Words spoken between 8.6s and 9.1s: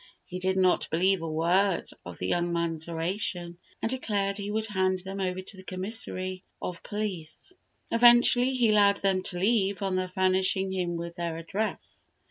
allowed